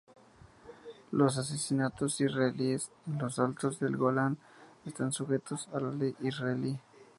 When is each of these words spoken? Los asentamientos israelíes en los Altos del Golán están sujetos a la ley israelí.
Los 1.11 1.37
asentamientos 1.37 2.21
israelíes 2.21 2.91
en 3.05 3.19
los 3.19 3.37
Altos 3.37 3.79
del 3.79 3.97
Golán 3.97 4.39
están 4.83 5.11
sujetos 5.11 5.69
a 5.73 5.79
la 5.79 5.91
ley 5.91 6.15
israelí. 6.21 6.79